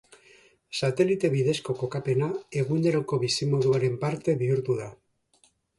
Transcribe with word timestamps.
Satelite 0.77 1.29
bidezko 1.33 1.75
kokapena 1.83 2.31
eguneroko 2.63 3.23
bizimoduaren 3.27 4.03
parte 4.07 4.39
bihurtu 4.45 4.83
da. 4.85 4.91